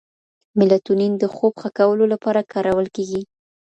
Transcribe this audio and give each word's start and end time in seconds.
میلاټونین 0.57 1.13
د 1.17 1.23
خوب 1.35 1.53
ښه 1.61 1.69
کولو 1.79 2.05
لپاره 2.13 2.47
کارول 2.53 2.87
کېږي. 2.95 3.21